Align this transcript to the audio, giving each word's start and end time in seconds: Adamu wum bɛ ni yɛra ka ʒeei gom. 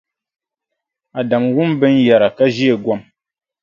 Adamu 1.19 1.47
wum 1.55 1.71
bɛ 1.79 1.87
ni 1.91 2.01
yɛra 2.07 2.27
ka 2.37 2.45
ʒeei 2.55 2.75
gom. 2.83 3.01